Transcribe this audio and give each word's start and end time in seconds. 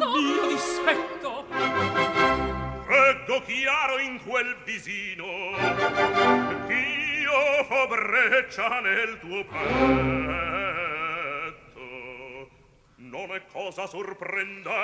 fu 0.00 0.18
mio 0.18 0.46
dispetto. 0.48 1.46
Vedo 2.86 3.40
chiaro 3.42 3.98
in 3.98 4.22
quel 4.24 4.56
visino 4.64 5.24
Ch'io 6.66 7.64
fo 7.64 7.86
breccia 7.88 8.80
nel 8.80 9.18
tuo 9.20 9.44
petto. 9.44 9.82
Non 12.96 13.34
è 13.34 13.42
cosa 13.50 13.86
sorprendente 13.86 14.82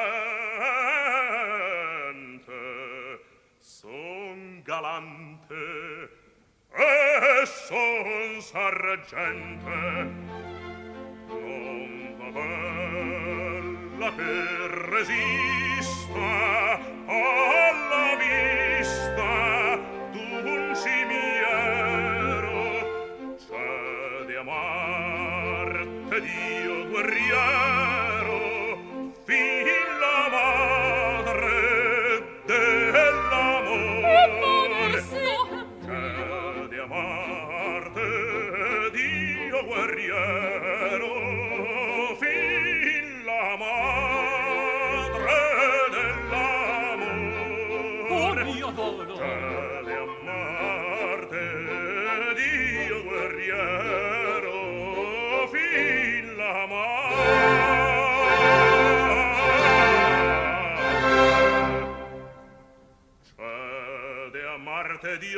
Son 3.59 4.63
galante 4.63 6.09
E 6.73 7.47
son 7.47 8.41
sargente. 8.41 9.79
Non 11.27 12.15
va 12.17 12.31
bene. 12.31 12.80
nulla 14.01 14.13
per 14.13 14.71
resista 14.89 16.81
alla 17.07 18.17
vista 18.17 19.79
d'un 20.13 20.47
un 20.47 20.75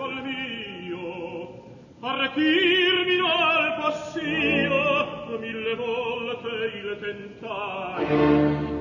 col 0.00 0.22
mio 0.22 1.60
arretirmi 2.00 3.16
dal 3.16 3.74
passio 3.76 5.38
mille 5.38 5.74
volte 5.74 6.48
il 6.74 6.98
tentai 7.00 8.79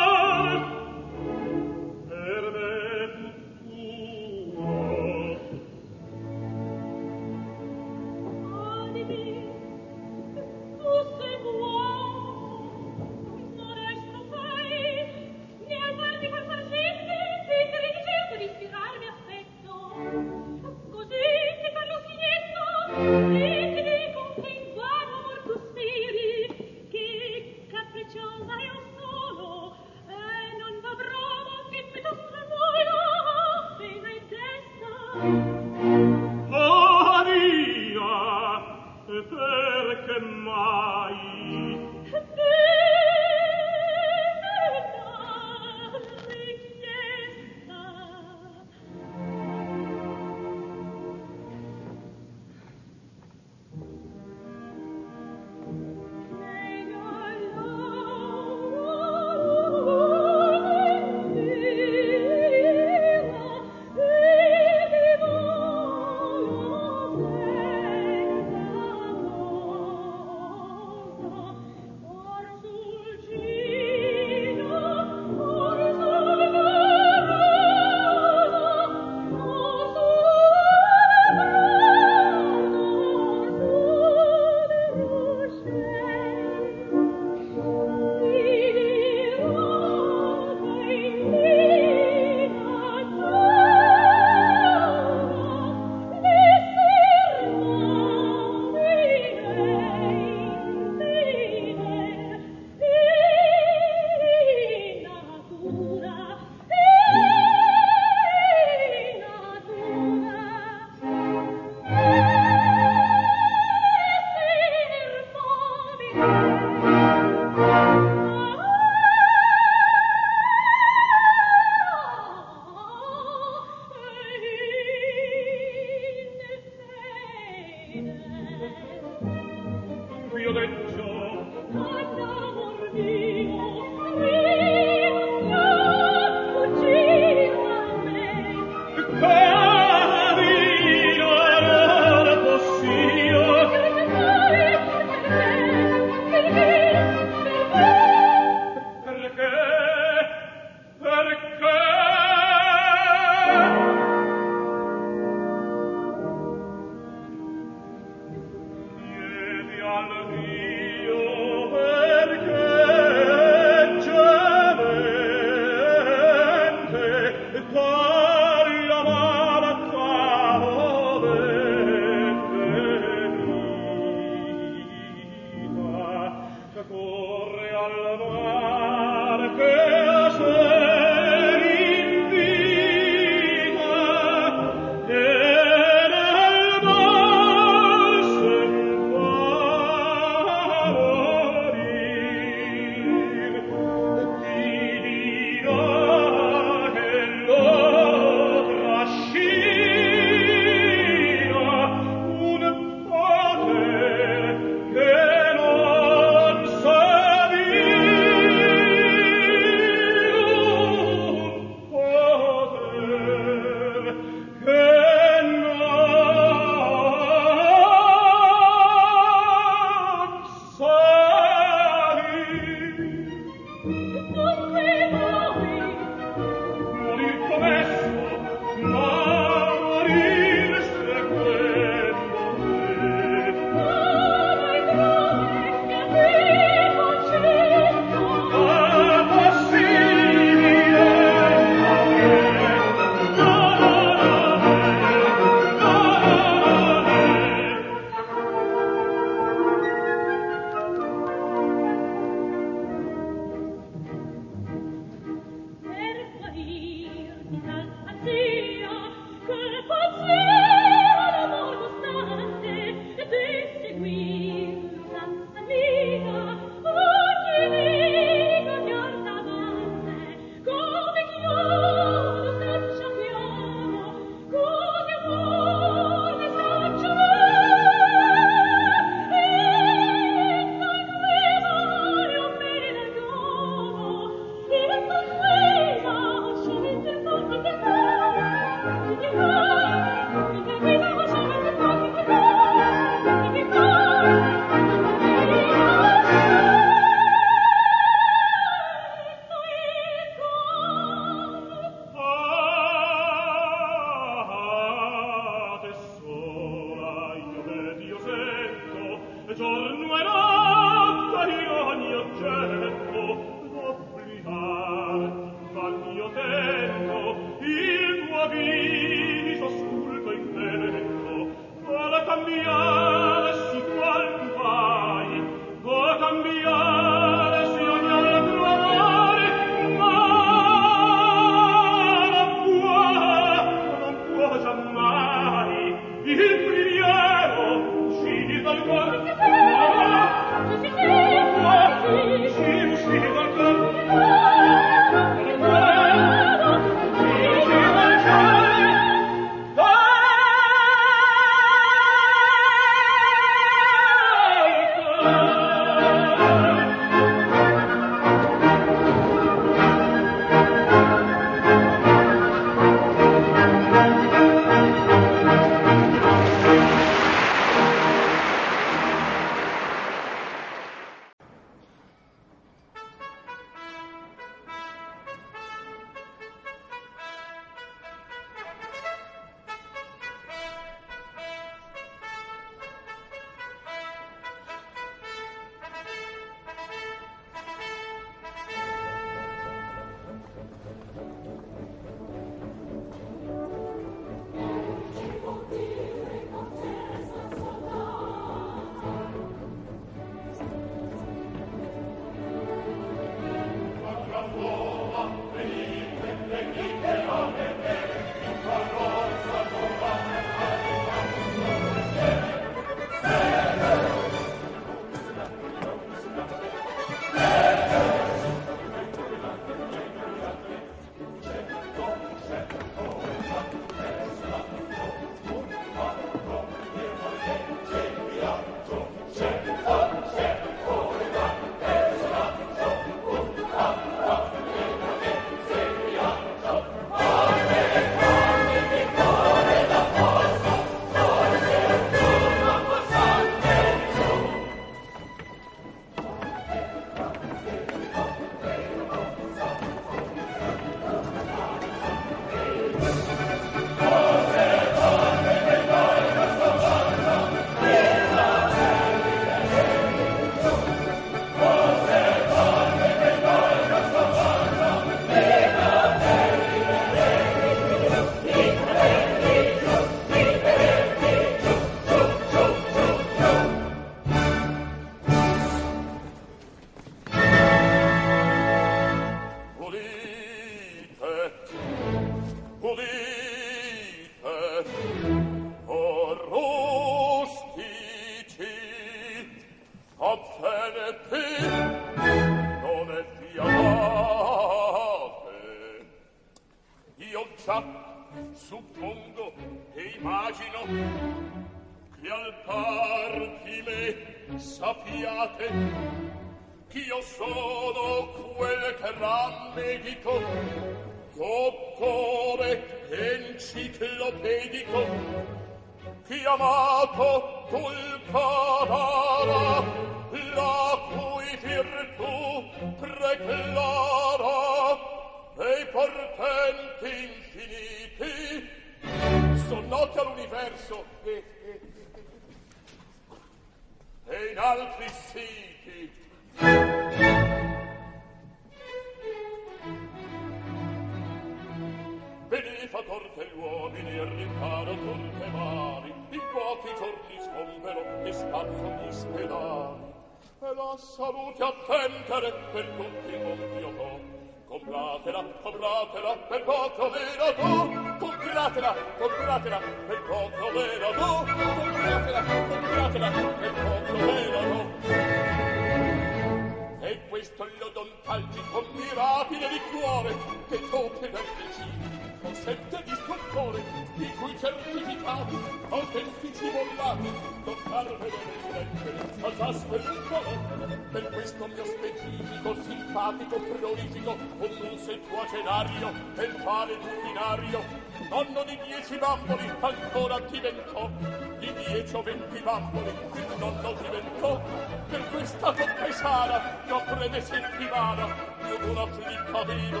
dedicati, 575.08 575.56
autentici 575.88 576.70
bollati, 576.70 577.32
toccarvelo 577.64 578.18
nelle 578.18 578.78
lettere, 578.78 579.18
al 579.42 579.56
tasco 579.56 579.94
e 579.94 579.98
nel 579.98 580.22
colore. 580.28 581.06
Per 581.10 581.30
questo 581.30 581.66
mio 581.66 581.84
specifico, 581.84 582.76
simpatico, 582.82 583.56
prolifico, 583.56 584.36
condusse 584.58 585.20
tuo 585.26 585.46
cenario, 585.50 586.12
e 586.36 586.46
fare 586.62 586.98
culinario, 586.98 587.82
nonno 588.28 588.64
di 588.64 588.78
dieci 588.84 589.16
bamboli, 589.16 589.70
ancora 589.80 590.38
diventò, 590.40 591.10
di 591.58 591.72
dieci 591.72 592.14
o 592.14 592.22
venti 592.22 592.60
bamboli, 592.60 593.08
il 593.08 593.46
nonno 593.58 593.92
diventò, 593.94 594.60
per 595.08 595.30
questa 595.30 595.72
compesana, 595.72 596.78
io 596.86 597.02
prede 597.04 597.40
settimana, 597.40 598.26
io 598.68 598.90
una 598.90 599.06
flicca 599.06 599.64
vivo, 599.64 600.00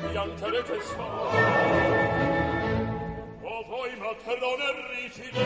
di 0.00 0.06
piangere 0.08 0.62
che 0.62 0.80
so 0.80 1.95
voi 3.68 3.96
matrone 3.96 4.66
ricide 4.94 5.44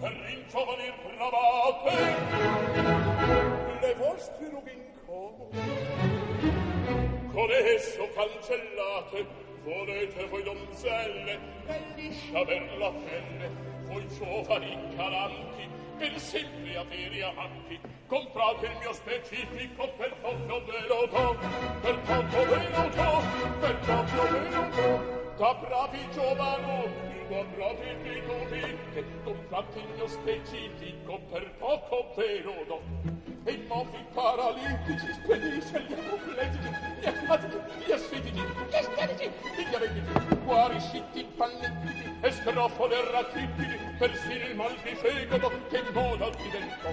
per 0.00 0.12
ringiovanir 0.26 0.94
bravate 1.04 1.96
le 3.80 3.94
vostre 3.94 4.48
rubincò 4.50 5.48
con 7.32 7.50
esso 7.50 8.08
cancellate 8.14 9.26
volete 9.64 10.26
voi 10.26 10.42
donzelle 10.42 11.38
e 11.66 11.80
liscia 11.94 12.44
per 12.44 12.78
la 12.78 12.90
pelle 12.90 13.50
voi 13.86 14.06
giovani 14.08 14.76
calanti 14.96 15.68
per 15.96 16.18
sempre 16.18 16.76
avere 16.76 17.22
amanti. 17.22 17.78
Comprate 18.08 18.66
il 18.66 18.76
mio 18.78 18.92
specifico 18.92 19.88
per 19.96 20.12
poco 20.20 20.64
ve 20.64 20.86
per 21.80 21.98
poco 22.00 22.44
ve 22.46 22.68
lo 22.70 22.88
per 23.60 23.78
poco 23.78 24.22
ve 24.30 25.23
T'appropi 25.36 25.98
giovanotti, 26.12 27.26
t'appropi 27.28 27.96
pitufi, 28.02 28.78
che 28.92 29.04
confratti 29.24 29.78
il 29.80 29.88
mio 29.96 30.06
specifico 30.06 31.18
per 31.28 31.50
poco 31.58 32.12
periodo. 32.14 32.80
E 33.46 33.50
i 33.50 33.64
mofi 33.66 33.98
paralitici 34.14 35.12
spedisce 35.12 35.84
gli 35.86 35.92
apoplegici, 35.92 36.70
gli 37.00 37.06
asmatici, 37.06 37.56
gli 37.84 37.92
asfitici, 37.92 38.40
gli 38.40 38.74
esterici, 38.74 39.30
gli 39.56 39.68
diabetici, 39.68 40.36
guarisciti, 40.44 41.20
impannitici, 41.20 42.16
e 42.22 42.30
scrofole 42.30 43.10
rachittici, 43.10 43.78
persino 43.98 44.44
il 44.46 44.56
mal 44.56 44.74
di 44.82 44.94
fegato 44.94 45.52
che 45.68 45.82
moda 45.92 46.30
diventò. 46.30 46.88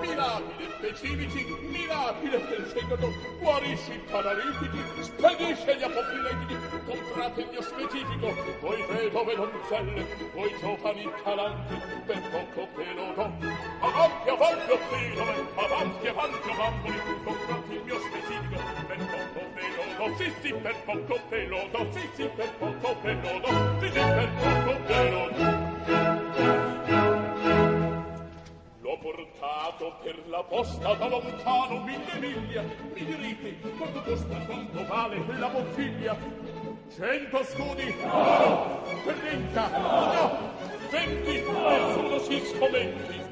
Mirabile 0.00 0.70
specifici, 0.78 1.44
mirabile 1.60 2.46
del 2.46 2.64
fegato, 2.64 3.12
guarisci 3.40 3.92
i 3.92 4.00
paralitici, 4.10 5.02
spedisce 5.02 5.76
gli 5.76 5.82
apoplegici, 5.82 6.56
comprate 6.86 7.40
il 7.42 7.48
mio 7.50 7.60
specifico 7.72 8.34
voi 8.60 8.84
vedove 8.86 9.34
donzelle 9.34 10.06
voi 10.34 10.54
giovani 10.60 11.10
calanti 11.24 11.74
per 12.06 12.20
poco 12.30 12.68
che 12.76 12.92
lo 12.94 13.12
do. 13.14 13.32
Avanti 13.80 14.28
avanti 14.28 14.70
offrinome 14.70 15.36
eh, 15.36 15.46
avanti 15.56 16.06
avanti 16.08 16.50
avanti 16.50 16.92
comprati 17.24 17.72
il 17.72 17.82
mio 17.84 17.98
specifico 17.98 18.60
per 18.86 18.96
poco 18.96 19.40
che 19.54 19.66
lo 19.76 19.84
do. 19.96 20.16
Sì 20.16 20.32
sì 20.40 20.52
per 20.54 20.76
poco 20.84 21.20
che 21.28 21.46
lo 21.46 21.68
do 21.70 21.86
sì 21.92 22.10
sì 22.14 22.28
per 22.36 22.50
poco 22.58 23.00
che 23.00 23.12
lo 23.12 23.40
do 23.40 23.80
sì 23.80 23.86
sì 23.86 23.92
per 23.92 24.30
poco 24.42 24.84
che 24.86 25.10
lo 25.10 25.30
do. 25.30 25.70
L'ho 28.80 28.98
portato 28.98 29.96
per 30.02 30.28
la 30.28 30.42
posta 30.42 30.94
da 30.94 31.08
lontano 31.08 31.82
mille 31.84 32.18
miglia 32.18 32.62
mi 32.62 33.04
dirite 33.04 33.58
quanto 33.76 34.02
costa 34.02 34.36
quanto 34.46 34.86
vale 34.86 35.24
la 35.38 35.48
bottiglia. 35.48 36.51
Cento 36.94 37.42
scudi! 37.44 37.94
No! 38.04 38.82
Trenta! 39.04 39.68
No! 39.78 40.52
Venti! 40.90 41.40
Nessuno 41.40 42.18
si 42.18 42.42
scomenti! 42.44 43.24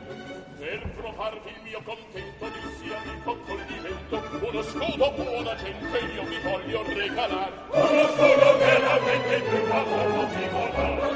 Per 0.59 0.88
provarvi 0.96 1.51
il 1.51 1.61
mio 1.64 1.83
contento 1.83 2.49
di 2.49 2.59
dissi 2.62 2.92
a 2.92 3.01
mio 3.05 3.23
complimento 3.23 4.23
uno 4.46 4.62
scudo 4.62 5.11
buona 5.12 5.55
gente 5.57 5.99
io 5.99 6.25
vi 6.25 6.38
voglio 6.42 6.83
regalar! 6.87 7.53
Uno 7.70 8.09
scudo 8.09 8.57
che 8.59 8.79
la 8.79 8.99
gente 9.05 9.40
più 9.40 9.73
amore 9.73 10.29
si 10.31 10.49
vorrà! 10.51 11.10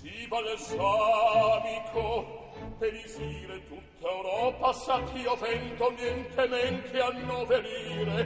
si 0.00 0.26
balsamico 0.28 1.98
per 2.78 2.94
isire 2.94 3.66
tutta 3.68 4.08
Europa 4.08 4.72
sa 4.72 5.02
ch'io 5.04 5.36
vento 5.36 5.90
niente 5.90 6.46
men 6.48 6.82
che 6.90 7.00
annoverire 7.00 8.18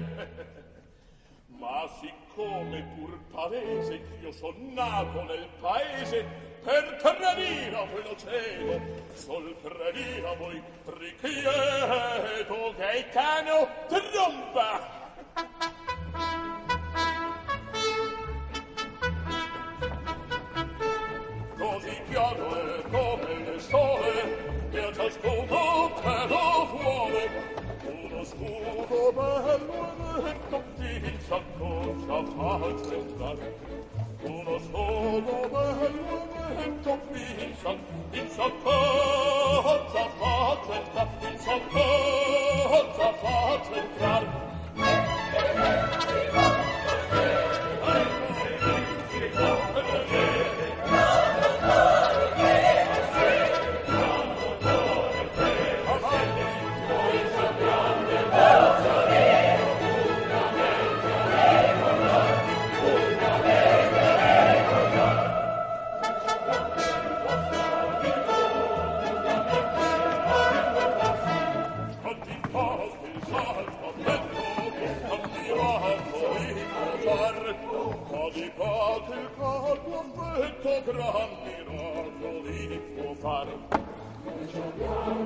ma 1.58 1.88
siccome 2.00 2.82
pur 2.94 3.18
palese 3.32 4.00
ch'io 4.02 4.30
son 4.30 4.72
nato 4.72 5.22
nel 5.24 5.48
paese 5.60 6.24
per 6.62 6.96
tradire 7.02 7.76
a 7.76 7.84
voi 7.84 8.02
lo 8.04 8.16
cedo 8.16 8.80
sol 9.14 9.56
tradire 9.60 10.28
a 10.28 10.34
voi 10.36 10.62
richiedo 10.84 12.74
che 12.76 13.08
cano 13.10 13.68
tromba. 13.88 15.02
uno 27.26 28.24
scudo 28.24 29.12
bello 29.12 30.26
e 30.26 30.34
tutti 30.50 30.90
in 31.04 31.18
s'acconcia 31.26 32.24
falsa 32.36 33.36
uno 34.22 34.58
scudo 34.58 35.48
bello 35.48 36.18
e 36.58 36.80
tutti 36.82 37.22
in 37.44 37.54
s'acconcia 37.56 38.18
in 38.18 38.28
gran 80.94 81.28
miracolo 81.42 82.48
in 82.48 82.80
può 82.94 83.14
fare. 83.14 83.52
Non 84.24 84.48
ci 84.48 84.56
abbiamo 84.56 85.24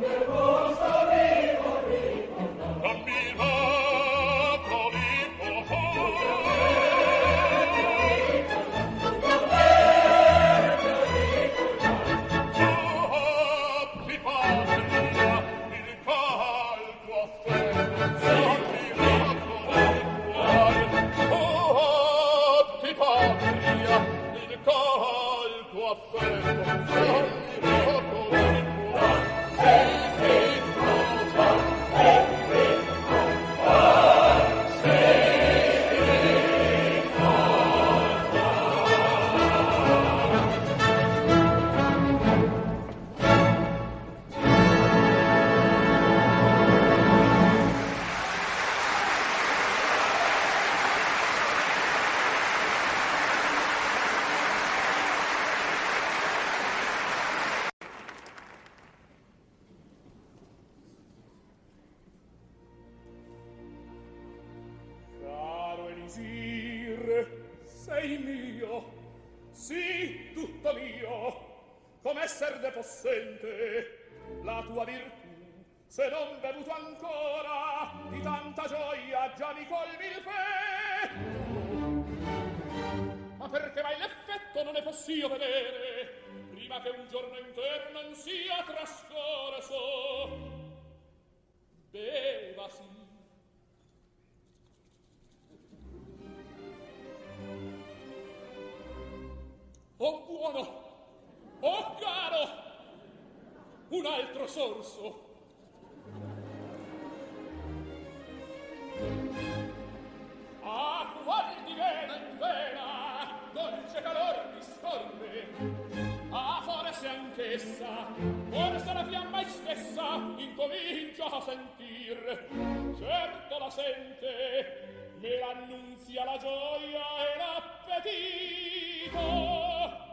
sente 123.71 125.13
ne 125.19 125.39
l'annunzia 125.39 126.25
la 126.25 126.37
gioia 126.37 127.05
e 127.19 127.37
l'appetito 127.39 129.19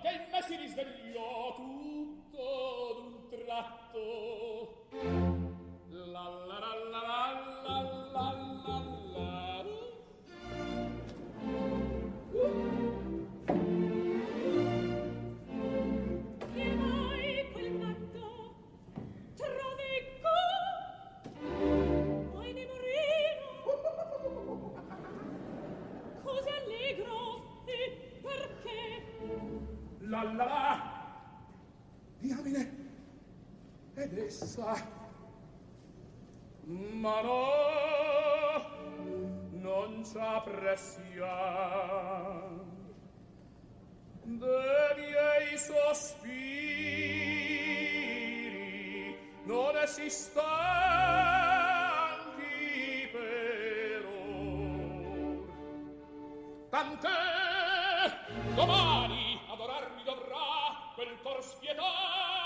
che 0.01 0.09
in 0.09 0.25
me 0.31 0.41
si 0.41 0.55
risvegliò 0.55 1.53
tutto 1.55 2.93
d'un 2.95 3.27
tratto. 3.45 4.34
stessa 34.35 34.75
ma 36.65 37.21
no 37.21 37.47
non 39.65 40.03
c'ha 40.03 40.41
pressia 40.41 41.35
de 44.23 44.93
miei 44.97 45.57
sospiri 45.57 46.35
non 49.45 49.77
esistanti 49.77 50.27
per 53.13 54.05
or. 54.05 55.47
Tant'è 56.69 57.23
domani 58.55 59.39
adorarmi 59.49 60.03
dovrà 60.03 60.91
quel 60.95 61.15
cor 61.21 61.41
spietato 61.43 62.44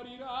மாறிரா 0.00 0.39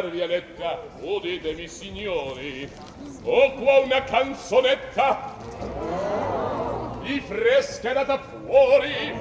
darvi 0.00 0.20
eletta 0.20 0.82
uditemi 1.02 1.68
signori. 1.68 2.68
Ho 3.24 3.52
qua 3.52 3.80
una 3.80 4.02
canzonetta. 4.02 5.36
Di 7.02 7.20
fresca 7.20 7.92
data 7.92 8.18
fuori. 8.18 9.12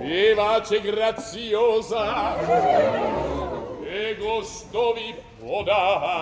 Vivace 0.00 0.80
graziosa. 0.80 2.36
E 3.84 4.16
gusto 4.16 4.92
vi 4.92 5.12
può 5.40 5.64
dare 5.64 6.15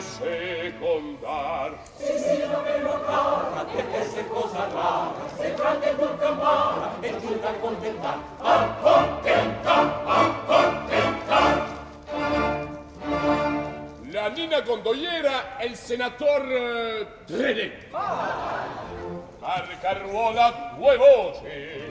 secondar. 0.00 1.78
Sì, 1.96 2.18
sì, 2.18 2.38
la 2.40 2.58
bello 2.58 3.00
cara, 3.04 3.64
perché 3.64 4.04
se 4.08 4.26
cosa 4.28 4.68
rara, 4.72 5.12
se 5.36 5.54
grande 5.54 5.94
non 5.98 6.18
camara, 6.18 6.90
è 7.00 7.16
giù 7.16 7.38
da 7.38 7.52
contentar, 7.60 8.18
accontentar, 8.38 10.02
accontentar. 10.04 11.78
La 14.10 14.28
nina 14.28 14.60
gondoliera 14.60 15.56
è 15.56 15.64
il 15.64 15.76
senatore 15.76 17.00
eh, 17.00 17.06
Trenet. 17.26 17.72
Ah. 17.92 18.88
Carruola 19.80 20.74
due 20.76 20.96
voci, 20.96 21.44
eh. 21.46 21.90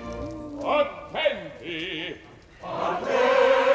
attenti. 0.63 2.21
Attenti. 2.61 3.68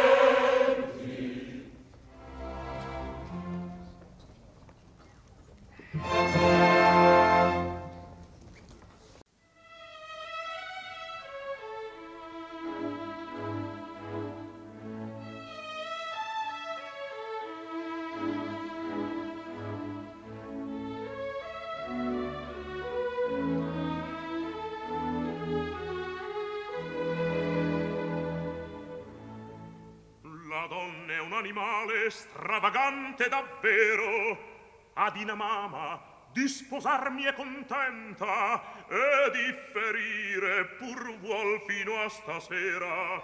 La 30.48 30.66
donna 30.68 31.12
è 31.12 31.20
un 31.20 31.32
animale 31.32 32.10
stravagante 32.10 33.28
davvero, 33.28 34.53
Adina 34.94 35.34
mamma, 35.34 36.00
di 36.32 36.46
sposarmi 36.46 37.24
è 37.24 37.34
contenta 37.34 38.62
e 38.88 39.30
di 39.32 39.54
ferire 39.72 40.66
pur 40.76 41.16
vuol 41.18 41.62
fino 41.66 42.00
a 42.00 42.08
stasera. 42.08 43.22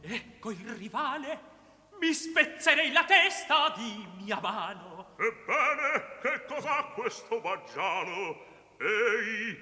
Ecco 0.00 0.50
il 0.50 0.68
rivale, 0.74 1.40
mi 2.00 2.12
spezzerei 2.12 2.90
la 2.90 3.04
testa 3.04 3.72
di 3.76 4.06
mia 4.16 4.40
mano. 4.40 5.14
Ebbene, 5.16 6.18
che 6.22 6.44
cos'ha 6.46 6.92
questo 6.94 7.40
baggiano? 7.40 8.36
Ehi, 8.78 9.56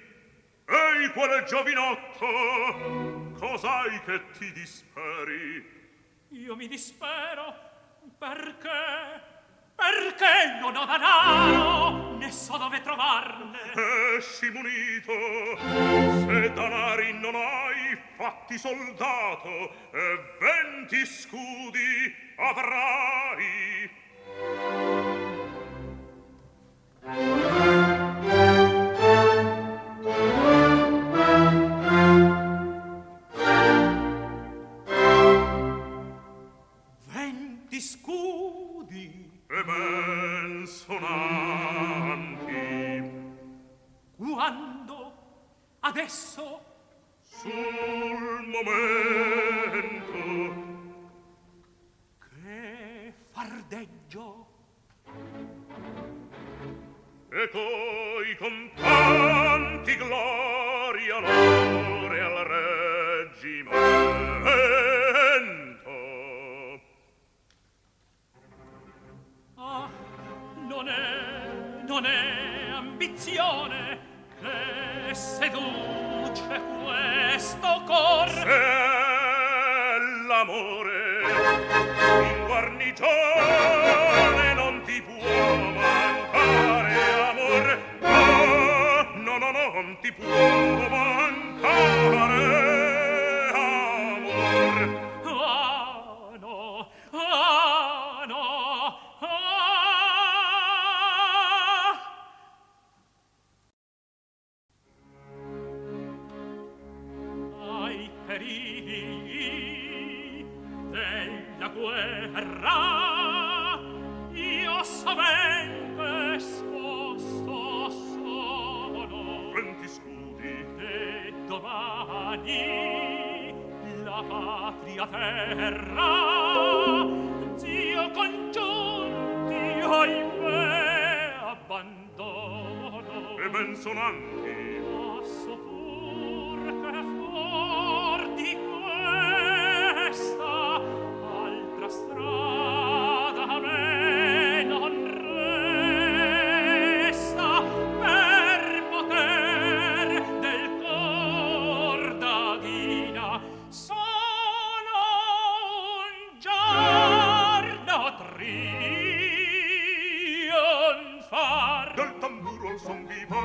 ehi, 0.67 1.11
quale 1.13 1.45
giovinotto? 1.45 3.35
Cos'hai 3.39 4.01
che 4.05 4.31
ti 4.31 4.51
disperi? 4.53 5.82
Io 6.33 6.57
mi 6.57 6.67
dispero 6.67 7.55
perché... 8.19 9.31
Perché 9.75 10.61
non 10.61 10.77
ho 10.77 10.85
danaro, 10.85 12.17
ne 12.17 12.31
so 12.31 12.57
dove 12.57 12.81
trovarne. 12.83 13.73
Esci 14.17 14.49
munito, 14.51 15.13
se 15.59 16.53
danari 16.53 17.13
non 17.15 17.35
hai, 17.35 17.99
fatti 18.17 18.59
soldato, 18.59 19.49
e 19.91 20.37
venti 20.39 21.05
scudi 21.05 22.15
avrai. 22.37 23.91
Ben 39.65 40.67
sonanti. 40.67 42.43
quando 44.17 45.13
adesso 45.81 46.61
Sul 47.21 48.47
momento 48.47 50.21
che 52.19 53.13
fardeggio 53.31 54.47
e 57.31 57.49
coi 57.51 57.82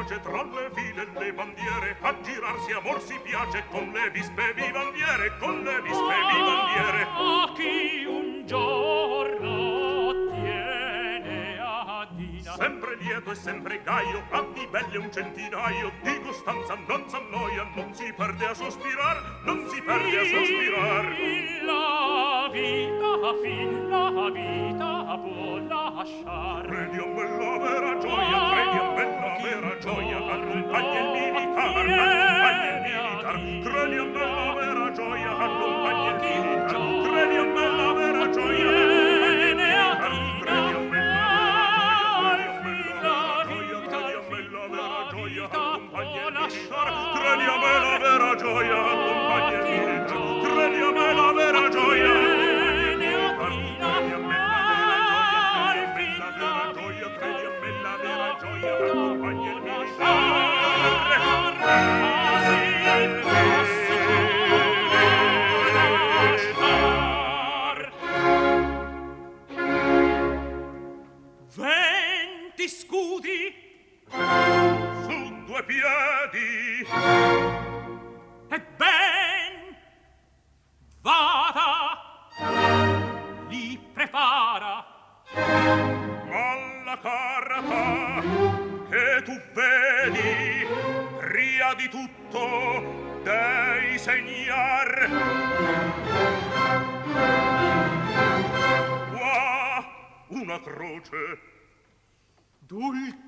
vivace 0.08 0.20
tra 0.22 0.44
le 0.44 0.72
file 0.74 1.02
e 1.02 1.20
le 1.20 1.34
bandiere 1.34 1.98
A 2.02 2.16
girarsi 2.22 2.72
amor 2.72 3.02
si 3.02 3.20
piace 3.24 3.66
con 3.70 3.92
le 3.92 4.10
vispe 4.12 4.54
vivandiere 4.54 5.38
Con 5.38 5.64
le 5.64 5.82
vispe 5.82 6.16
vivandiere 6.34 7.08
A 7.12 7.52
chi 7.54 8.06
un 8.06 8.46
giorno 8.46 10.32
tiene 10.32 11.60
Adina 11.60 12.56
Sempre 12.56 12.96
lieto 12.96 13.32
e 13.32 13.36
sempre 13.36 13.82
gaio 13.84 14.24
A 14.32 14.46
di 14.54 14.68
belle 14.68 14.98
un 14.98 15.12
centinaio 15.12 15.92
Di 16.02 16.22
costanza 16.22 16.78
non 16.88 17.10
s'annoia 17.10 17.68
Non 17.76 17.94
si 17.94 18.12
perde 18.14 18.46
a 18.48 18.54
sospirar 18.54 19.42
Non 19.44 19.68
si 19.70 19.82
perde 19.82 20.20
a 20.20 20.24
sospirar. 20.24 21.06
La 21.64 22.50
vita 22.52 23.34
fin, 23.42 23.90
la 23.90 24.30
vita 24.30 25.20
può 25.22 25.58
lasciar. 25.58 26.66
Credi 26.66 26.98
a 26.98 27.06
me 27.06 27.24
la 27.38 27.58
vera 27.58 27.98
gioia 27.98 28.50
Credi 28.52 28.78
a 28.78 28.92
me 28.92 28.97
vera 29.48 29.78
gioia 29.80 30.18
al 30.18 30.44
compagno 30.46 31.00
il 31.00 31.08
militar 31.16 31.88
al 31.88 31.88
compagno 31.88 32.66
il 32.68 32.82
militar. 32.84 33.36
credi 33.64 33.98
a 33.98 34.04
me 34.04 34.26
la 34.36 34.54
vera 34.54 34.92
gioia 34.92 35.38
al 35.38 35.54
compagno 35.62 36.10
il 36.10 36.20
militar. 36.22 36.76
credi 37.08 37.38
a 37.38 37.44
me 37.44 37.66
la 37.78 37.94
vera 37.94 38.30
gioia 38.30 39.06
Credi 46.48 47.46
a 47.46 47.58
me 47.58 47.74
la 47.80 47.98
vera 48.00 48.36
gioia, 48.36 49.17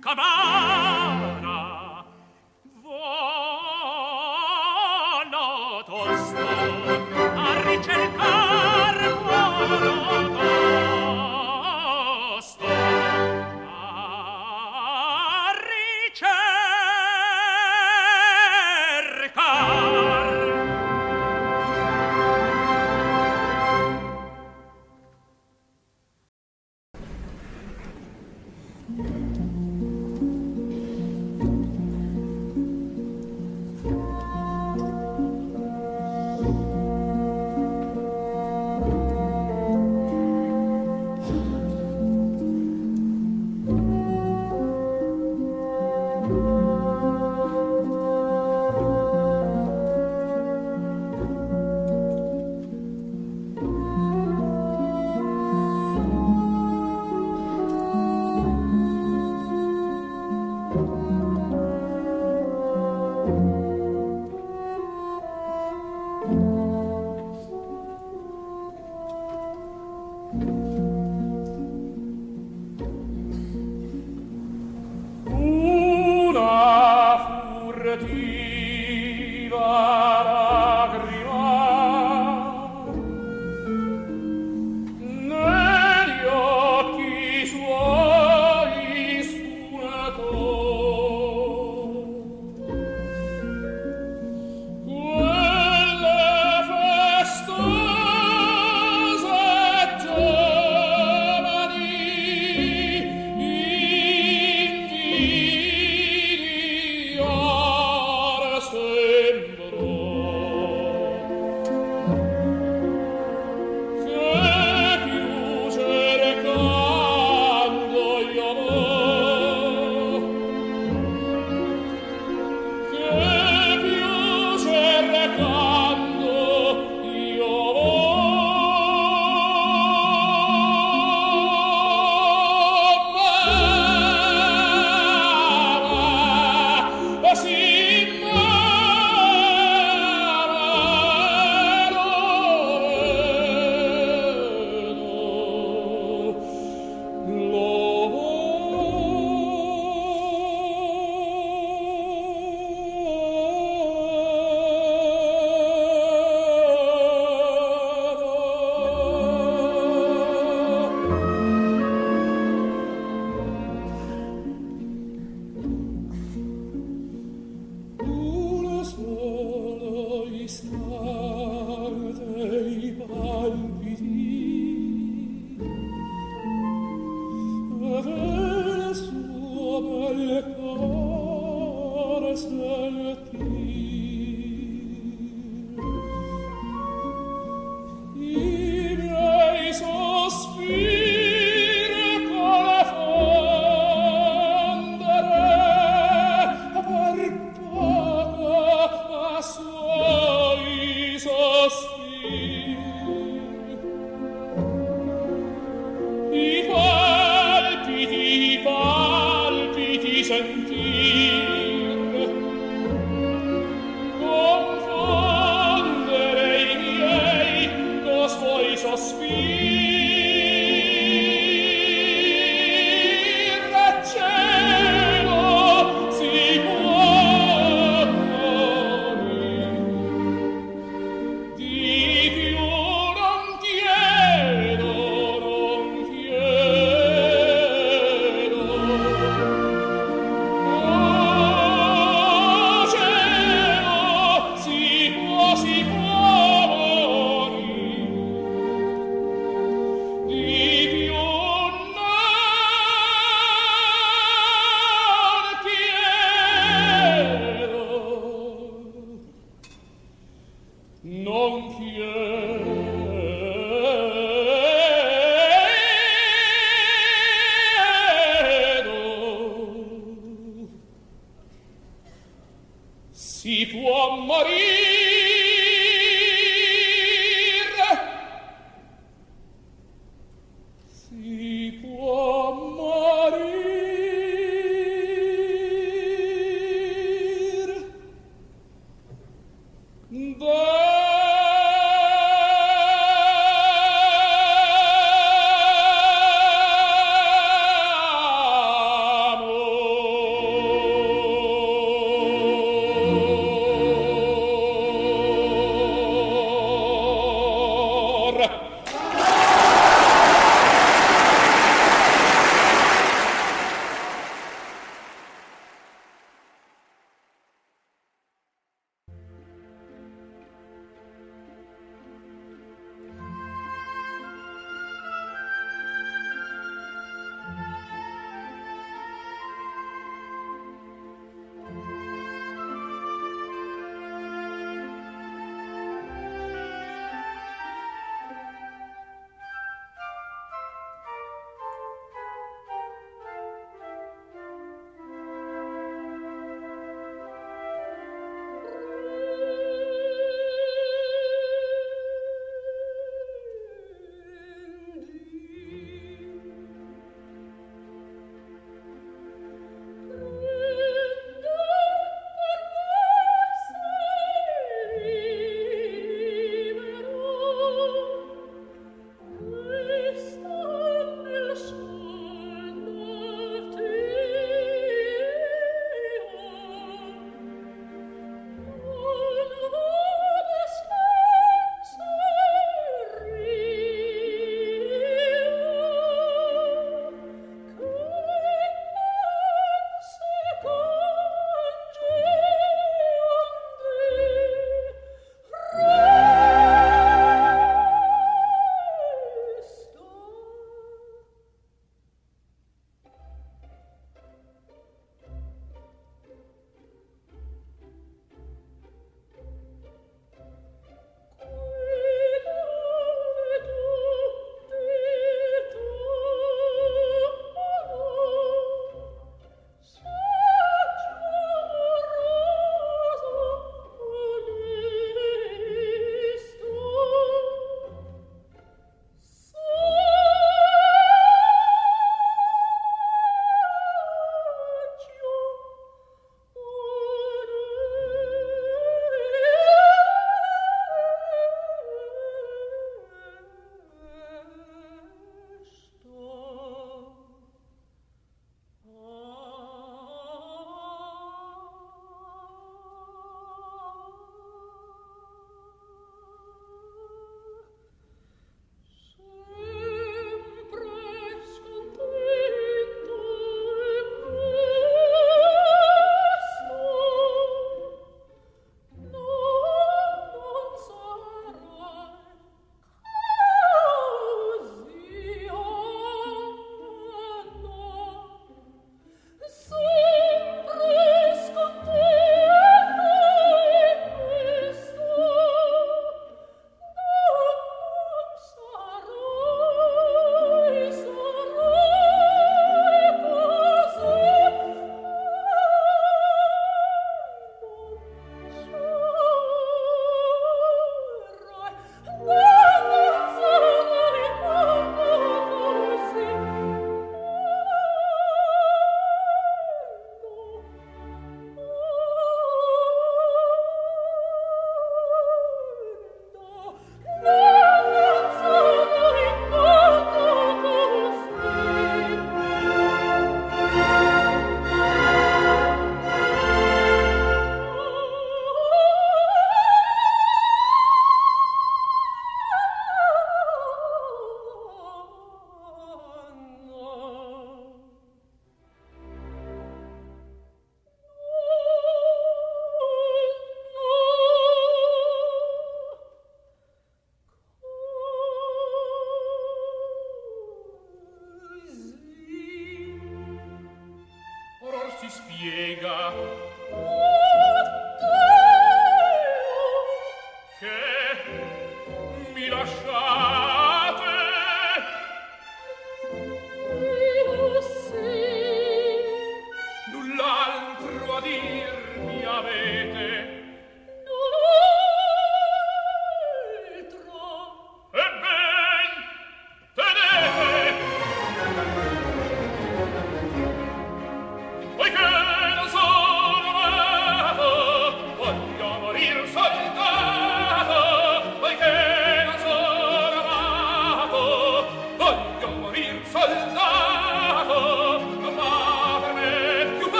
Come 0.00 0.20
on! 0.20 0.77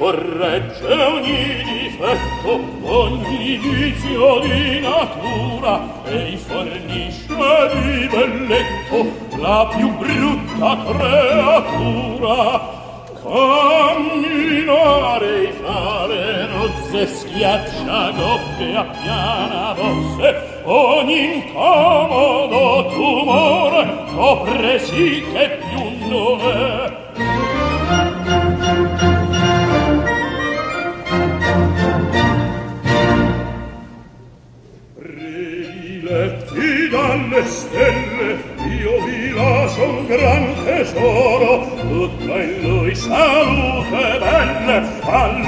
corregge 0.00 0.92
ogni 0.94 1.62
difetto, 1.62 2.58
ogni 2.84 3.58
vizio 3.58 4.40
di 4.40 4.80
natura, 4.80 5.78
e 6.06 6.38
fornisce 6.38 7.36
di 7.74 8.08
belletto 8.08 9.12
la 9.36 9.68
più 9.76 9.94
brutta 9.98 10.78
creatura. 10.86 12.78
Camminare 13.22 14.22
e 15.42 15.52
fare 15.62 16.46
rozze, 16.46 17.06
schiaccia 17.06 18.10
goppe 18.12 18.74
a 18.74 18.84
piana 18.84 19.74
vosse, 19.74 20.62
ogni 20.64 21.34
incomodo 21.34 22.86
tumore 22.88 24.04
copre 24.14 24.78
sì 24.78 25.22
che 25.30 25.58
più 25.68 25.82
non 26.08 26.40
è. 26.40 26.99